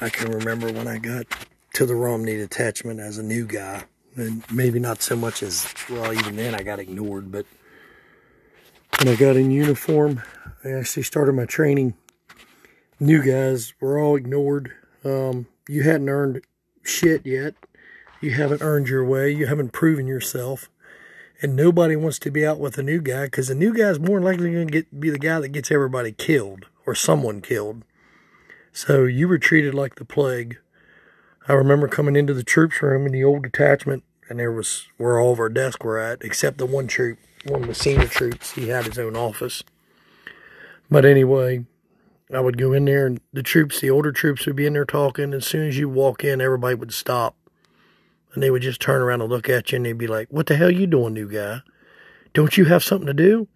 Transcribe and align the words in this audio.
I 0.00 0.08
can 0.08 0.30
remember 0.30 0.72
when 0.72 0.88
I 0.88 0.98
got 0.98 1.26
to 1.74 1.86
the 1.86 1.94
Romney 1.94 2.36
detachment 2.36 3.00
as 3.00 3.18
a 3.18 3.22
new 3.22 3.46
guy. 3.46 3.84
And 4.16 4.44
maybe 4.52 4.78
not 4.78 5.02
so 5.02 5.16
much 5.16 5.42
as, 5.42 5.72
well, 5.90 6.12
even 6.12 6.36
then 6.36 6.54
I 6.54 6.62
got 6.62 6.78
ignored, 6.78 7.32
but 7.32 7.46
when 8.98 9.08
I 9.08 9.16
got 9.16 9.36
in 9.36 9.50
uniform, 9.50 10.22
I 10.64 10.70
actually 10.70 11.02
started 11.02 11.32
my 11.32 11.46
training. 11.46 11.94
New 13.00 13.22
guys 13.22 13.74
were 13.80 13.98
all 13.98 14.14
ignored. 14.14 14.72
Um, 15.04 15.46
you 15.68 15.82
hadn't 15.82 16.08
earned 16.08 16.42
shit 16.84 17.26
yet. 17.26 17.54
You 18.20 18.32
haven't 18.32 18.62
earned 18.62 18.88
your 18.88 19.04
way. 19.04 19.30
You 19.30 19.46
haven't 19.46 19.72
proven 19.72 20.06
yourself. 20.06 20.70
And 21.42 21.56
nobody 21.56 21.96
wants 21.96 22.18
to 22.20 22.30
be 22.30 22.46
out 22.46 22.60
with 22.60 22.78
a 22.78 22.82
new 22.82 23.00
guy 23.00 23.24
because 23.24 23.48
the 23.48 23.54
new 23.54 23.74
guy's 23.74 23.98
more 23.98 24.20
likely 24.20 24.52
going 24.52 24.68
to 24.68 24.72
get 24.72 25.00
be 25.00 25.10
the 25.10 25.18
guy 25.18 25.40
that 25.40 25.48
gets 25.48 25.70
everybody 25.70 26.12
killed 26.12 26.66
or 26.86 26.94
someone 26.94 27.40
killed. 27.40 27.82
So 28.76 29.04
you 29.04 29.28
were 29.28 29.38
treated 29.38 29.72
like 29.72 29.94
the 29.94 30.04
plague. 30.04 30.58
I 31.46 31.52
remember 31.52 31.86
coming 31.86 32.16
into 32.16 32.34
the 32.34 32.42
troops 32.42 32.82
room 32.82 33.06
in 33.06 33.12
the 33.12 33.22
old 33.22 33.44
detachment, 33.44 34.02
and 34.28 34.40
there 34.40 34.50
was 34.50 34.88
where 34.96 35.20
all 35.20 35.32
of 35.32 35.38
our 35.38 35.48
desks 35.48 35.84
were 35.84 36.00
at, 36.00 36.22
except 36.22 36.58
the 36.58 36.66
one 36.66 36.88
troop, 36.88 37.20
one 37.46 37.62
of 37.62 37.68
the 37.68 37.74
senior 37.74 38.08
troops. 38.08 38.50
He 38.50 38.70
had 38.70 38.86
his 38.86 38.98
own 38.98 39.16
office. 39.16 39.62
But 40.90 41.04
anyway, 41.04 41.66
I 42.34 42.40
would 42.40 42.58
go 42.58 42.72
in 42.72 42.84
there, 42.86 43.06
and 43.06 43.20
the 43.32 43.44
troops, 43.44 43.80
the 43.80 43.90
older 43.90 44.10
troops, 44.10 44.44
would 44.44 44.56
be 44.56 44.66
in 44.66 44.72
there 44.72 44.84
talking. 44.84 45.32
As 45.32 45.46
soon 45.46 45.68
as 45.68 45.78
you 45.78 45.88
walk 45.88 46.24
in, 46.24 46.40
everybody 46.40 46.74
would 46.74 46.92
stop, 46.92 47.36
and 48.32 48.42
they 48.42 48.50
would 48.50 48.62
just 48.62 48.80
turn 48.80 49.02
around 49.02 49.20
and 49.20 49.30
look 49.30 49.48
at 49.48 49.70
you, 49.70 49.76
and 49.76 49.86
they'd 49.86 49.96
be 49.96 50.08
like, 50.08 50.26
"What 50.30 50.46
the 50.46 50.56
hell 50.56 50.70
you 50.70 50.88
doing, 50.88 51.14
new 51.14 51.30
guy? 51.30 51.60
Don't 52.32 52.58
you 52.58 52.64
have 52.64 52.82
something 52.82 53.06
to 53.06 53.14
do? 53.14 53.46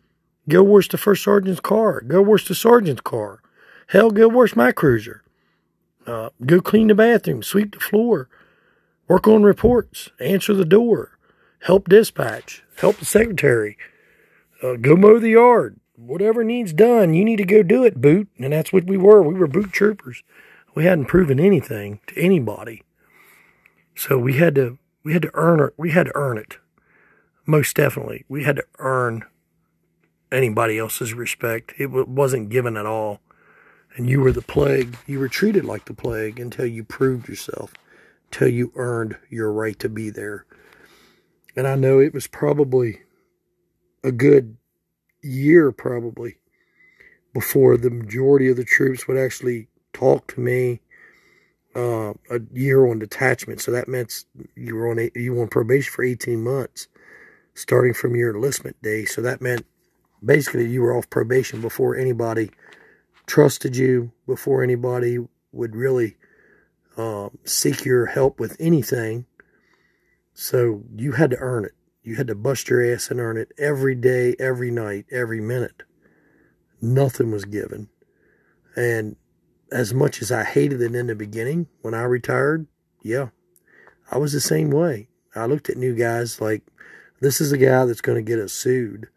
Go 0.48 0.62
wash 0.62 0.88
the 0.88 0.96
first 0.96 1.24
sergeant's 1.24 1.58
car. 1.58 2.02
Go 2.02 2.22
wash 2.22 2.46
the 2.46 2.54
sergeant's 2.54 3.00
car. 3.00 3.40
Hell, 3.88 4.10
go 4.10 4.28
wash 4.28 4.56
my 4.56 4.72
cruiser." 4.72 5.22
Uh, 6.08 6.30
go 6.46 6.58
clean 6.62 6.88
the 6.88 6.94
bathroom, 6.94 7.42
sweep 7.42 7.74
the 7.74 7.80
floor, 7.80 8.30
work 9.08 9.28
on 9.28 9.42
reports, 9.42 10.08
answer 10.18 10.54
the 10.54 10.64
door, 10.64 11.18
help 11.60 11.86
dispatch, 11.86 12.62
help 12.78 12.96
the 12.96 13.04
secretary, 13.04 13.76
uh, 14.62 14.76
go 14.76 14.96
mow 14.96 15.18
the 15.18 15.30
yard. 15.30 15.78
Whatever 15.96 16.44
needs 16.44 16.72
done, 16.72 17.12
you 17.12 17.26
need 17.26 17.36
to 17.36 17.44
go 17.44 17.62
do 17.62 17.84
it, 17.84 18.00
boot. 18.00 18.28
And 18.38 18.54
that's 18.54 18.72
what 18.72 18.84
we 18.84 18.96
were. 18.96 19.22
We 19.22 19.34
were 19.34 19.46
boot 19.46 19.70
troopers. 19.70 20.22
We 20.74 20.84
hadn't 20.84 21.06
proven 21.06 21.38
anything 21.38 22.00
to 22.06 22.18
anybody, 22.18 22.84
so 23.94 24.16
we 24.16 24.34
had 24.34 24.54
to 24.54 24.78
we 25.02 25.12
had 25.12 25.22
to 25.22 25.30
earn 25.34 25.60
it. 25.60 25.74
We 25.76 25.90
had 25.90 26.06
to 26.06 26.16
earn 26.16 26.38
it. 26.38 26.56
Most 27.44 27.76
definitely, 27.76 28.24
we 28.28 28.44
had 28.44 28.56
to 28.56 28.64
earn 28.78 29.26
anybody 30.32 30.78
else's 30.78 31.12
respect. 31.12 31.74
It 31.76 31.90
wasn't 31.90 32.48
given 32.48 32.78
at 32.78 32.86
all 32.86 33.20
and 33.98 34.08
you 34.08 34.20
were 34.22 34.32
the 34.32 34.40
plague. 34.40 34.96
You 35.06 35.18
were 35.18 35.28
treated 35.28 35.66
like 35.66 35.84
the 35.84 35.92
plague 35.92 36.40
until 36.40 36.64
you 36.64 36.84
proved 36.84 37.28
yourself, 37.28 37.74
until 38.32 38.48
you 38.48 38.72
earned 38.76 39.18
your 39.28 39.52
right 39.52 39.78
to 39.80 39.90
be 39.90 40.08
there. 40.08 40.46
And 41.54 41.66
I 41.66 41.74
know 41.74 41.98
it 41.98 42.14
was 42.14 42.26
probably 42.26 43.00
a 44.02 44.12
good 44.12 44.56
year, 45.20 45.72
probably, 45.72 46.38
before 47.34 47.76
the 47.76 47.90
majority 47.90 48.48
of 48.48 48.56
the 48.56 48.64
troops 48.64 49.06
would 49.06 49.18
actually 49.18 49.68
talk 49.92 50.32
to 50.34 50.40
me. 50.40 50.80
Uh, 51.74 52.14
a 52.30 52.40
year 52.54 52.86
on 52.86 52.98
detachment, 52.98 53.60
so 53.60 53.70
that 53.70 53.86
meant 53.86 54.24
you 54.56 54.74
were 54.74 54.90
on 54.90 55.10
you 55.14 55.34
were 55.34 55.42
on 55.42 55.48
probation 55.48 55.92
for 55.92 56.02
eighteen 56.02 56.42
months, 56.42 56.88
starting 57.54 57.94
from 57.94 58.16
your 58.16 58.34
enlistment 58.34 58.74
day. 58.82 59.04
So 59.04 59.20
that 59.20 59.40
meant 59.40 59.64
basically 60.24 60.66
you 60.66 60.82
were 60.82 60.96
off 60.96 61.08
probation 61.10 61.60
before 61.60 61.94
anybody 61.94 62.50
trusted 63.28 63.76
you 63.76 64.10
before 64.26 64.64
anybody 64.64 65.18
would 65.52 65.76
really 65.76 66.16
uh, 66.96 67.28
seek 67.44 67.84
your 67.84 68.06
help 68.06 68.40
with 68.40 68.56
anything. 68.58 69.26
So 70.34 70.82
you 70.96 71.12
had 71.12 71.30
to 71.30 71.38
earn 71.38 71.64
it. 71.64 71.72
You 72.02 72.16
had 72.16 72.26
to 72.28 72.34
bust 72.34 72.68
your 72.68 72.82
ass 72.82 73.10
and 73.10 73.20
earn 73.20 73.36
it 73.36 73.52
every 73.58 73.94
day, 73.94 74.34
every 74.38 74.70
night, 74.70 75.04
every 75.10 75.40
minute. 75.40 75.82
Nothing 76.80 77.30
was 77.30 77.44
given. 77.44 77.90
And 78.74 79.16
as 79.70 79.92
much 79.92 80.22
as 80.22 80.32
I 80.32 80.44
hated 80.44 80.80
it 80.80 80.94
in 80.94 81.08
the 81.08 81.14
beginning, 81.14 81.66
when 81.82 81.92
I 81.92 82.02
retired, 82.04 82.66
yeah, 83.02 83.28
I 84.10 84.16
was 84.16 84.32
the 84.32 84.40
same 84.40 84.70
way. 84.70 85.08
I 85.34 85.44
looked 85.46 85.68
at 85.68 85.76
new 85.76 85.94
guys 85.94 86.40
like, 86.40 86.62
this 87.20 87.40
is 87.40 87.50
the 87.50 87.58
guy 87.58 87.84
that's 87.84 88.00
going 88.00 88.16
to 88.16 88.22
get 88.22 88.38
us 88.38 88.52
sued. 88.52 89.08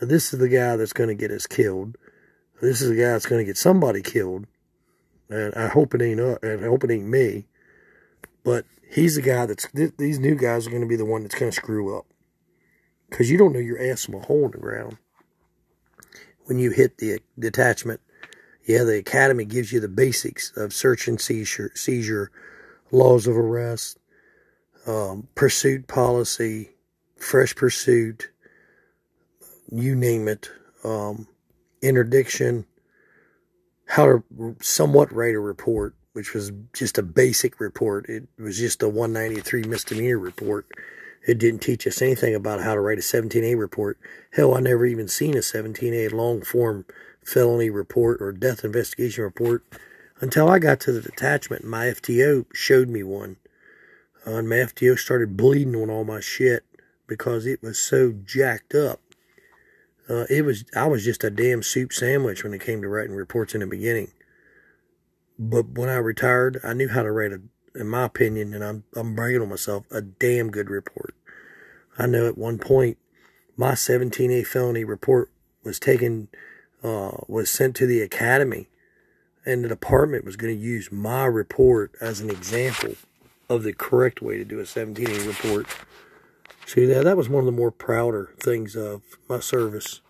This 0.00 0.32
is 0.32 0.40
the 0.40 0.48
guy 0.48 0.76
that's 0.76 0.92
going 0.92 1.08
to 1.08 1.14
get 1.14 1.30
us 1.30 1.46
killed 1.46 1.96
this 2.60 2.80
is 2.80 2.90
a 2.90 2.94
guy 2.94 3.12
that's 3.12 3.26
going 3.26 3.40
to 3.40 3.44
get 3.44 3.56
somebody 3.56 4.02
killed. 4.02 4.46
And 5.28 5.54
I 5.54 5.68
hope 5.68 5.94
it 5.94 6.02
ain't, 6.02 6.20
uh, 6.20 6.38
I 6.42 6.66
hope 6.66 6.84
it 6.84 6.90
ain't 6.90 7.08
me. 7.08 7.46
But 8.44 8.66
he's 8.90 9.16
the 9.16 9.22
guy 9.22 9.46
that's, 9.46 9.66
these 9.98 10.18
new 10.18 10.34
guys 10.34 10.66
are 10.66 10.70
going 10.70 10.82
to 10.82 10.88
be 10.88 10.96
the 10.96 11.04
one 11.04 11.22
that's 11.22 11.34
going 11.34 11.50
to 11.50 11.56
screw 11.56 11.96
up. 11.96 12.06
Because 13.08 13.30
you 13.30 13.38
don't 13.38 13.52
know 13.52 13.58
your 13.58 13.80
ass 13.82 14.04
from 14.04 14.14
a 14.16 14.20
hole 14.20 14.46
in 14.46 14.52
the 14.52 14.58
ground. 14.58 14.98
When 16.44 16.58
you 16.58 16.70
hit 16.70 16.98
the 16.98 17.20
detachment, 17.38 18.00
yeah, 18.66 18.84
the 18.84 18.98
academy 18.98 19.44
gives 19.44 19.72
you 19.72 19.80
the 19.80 19.88
basics 19.88 20.54
of 20.56 20.72
search 20.72 21.08
and 21.08 21.20
seizure, 21.20 21.70
seizure 21.74 22.30
laws 22.90 23.26
of 23.26 23.36
arrest, 23.36 23.98
um, 24.86 25.28
pursuit 25.34 25.86
policy, 25.86 26.70
fresh 27.16 27.54
pursuit, 27.54 28.30
you 29.70 29.94
name 29.94 30.28
it. 30.28 30.50
Um, 30.82 31.26
interdiction, 31.84 32.66
how 33.86 34.06
to 34.06 34.56
somewhat 34.60 35.12
write 35.12 35.34
a 35.34 35.40
report, 35.40 35.94
which 36.12 36.32
was 36.34 36.52
just 36.72 36.98
a 36.98 37.02
basic 37.02 37.60
report. 37.60 38.08
It 38.08 38.26
was 38.38 38.58
just 38.58 38.82
a 38.82 38.88
193 38.88 39.64
misdemeanor 39.64 40.18
report. 40.18 40.66
It 41.26 41.38
didn't 41.38 41.60
teach 41.60 41.86
us 41.86 42.02
anything 42.02 42.34
about 42.34 42.62
how 42.62 42.74
to 42.74 42.80
write 42.80 42.98
a 42.98 43.02
17A 43.02 43.58
report. 43.58 43.98
Hell, 44.32 44.54
I 44.54 44.60
never 44.60 44.84
even 44.84 45.08
seen 45.08 45.34
a 45.34 45.40
17A 45.40 46.12
long 46.12 46.42
form 46.42 46.84
felony 47.24 47.70
report 47.70 48.20
or 48.20 48.32
death 48.32 48.64
investigation 48.64 49.24
report 49.24 49.64
until 50.20 50.48
I 50.48 50.58
got 50.58 50.80
to 50.80 50.92
the 50.92 51.00
detachment. 51.00 51.62
And 51.62 51.70
my 51.70 51.86
FTO 51.86 52.46
showed 52.52 52.88
me 52.88 53.02
one. 53.02 53.36
Uh, 54.26 54.36
and 54.36 54.48
my 54.48 54.56
FTO 54.56 54.98
started 54.98 55.36
bleeding 55.36 55.76
on 55.76 55.90
all 55.90 56.04
my 56.04 56.20
shit 56.20 56.64
because 57.06 57.46
it 57.46 57.62
was 57.62 57.78
so 57.78 58.12
jacked 58.12 58.74
up. 58.74 59.00
Uh, 60.08 60.24
it 60.28 60.44
was 60.44 60.64
I 60.76 60.86
was 60.86 61.04
just 61.04 61.24
a 61.24 61.30
damn 61.30 61.62
soup 61.62 61.92
sandwich 61.92 62.44
when 62.44 62.52
it 62.52 62.60
came 62.60 62.82
to 62.82 62.88
writing 62.88 63.14
reports 63.14 63.54
in 63.54 63.60
the 63.60 63.66
beginning. 63.66 64.12
But 65.38 65.70
when 65.70 65.88
I 65.88 65.96
retired, 65.96 66.60
I 66.62 66.74
knew 66.74 66.88
how 66.88 67.02
to 67.02 67.10
write 67.10 67.32
a, 67.32 67.40
in 67.74 67.88
my 67.88 68.04
opinion, 68.04 68.54
and 68.54 68.62
I'm 68.62 68.84
I'm 68.94 69.14
bragging 69.14 69.42
on 69.42 69.48
myself, 69.48 69.84
a 69.90 70.02
damn 70.02 70.50
good 70.50 70.70
report. 70.70 71.14
I 71.98 72.06
know 72.06 72.26
at 72.26 72.38
one 72.38 72.58
point 72.58 72.98
my 73.56 73.72
17A 73.72 74.46
felony 74.46 74.84
report 74.84 75.30
was 75.62 75.78
taken, 75.78 76.28
uh, 76.82 77.12
was 77.26 77.50
sent 77.50 77.76
to 77.76 77.86
the 77.86 78.00
academy, 78.00 78.68
and 79.46 79.64
the 79.64 79.68
department 79.68 80.24
was 80.24 80.36
going 80.36 80.54
to 80.54 80.60
use 80.60 80.90
my 80.90 81.24
report 81.24 81.92
as 82.00 82.20
an 82.20 82.30
example 82.30 82.94
of 83.48 83.62
the 83.62 83.72
correct 83.72 84.20
way 84.20 84.36
to 84.38 84.44
do 84.44 84.58
a 84.58 84.64
17A 84.64 85.26
report. 85.26 85.66
See 86.66 86.86
that 86.86 87.04
that 87.04 87.16
was 87.16 87.28
one 87.28 87.40
of 87.40 87.46
the 87.46 87.52
more 87.52 87.70
prouder 87.70 88.34
things 88.40 88.74
of 88.76 89.02
my 89.28 89.40
service. 89.40 90.00